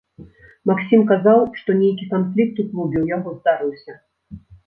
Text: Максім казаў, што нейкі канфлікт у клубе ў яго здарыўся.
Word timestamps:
Максім 0.69 1.01
казаў, 1.11 1.43
што 1.59 1.75
нейкі 1.83 2.05
канфлікт 2.15 2.55
у 2.63 2.67
клубе 2.71 2.97
ў 3.01 3.07
яго 3.17 3.29
здарыўся. 3.37 3.93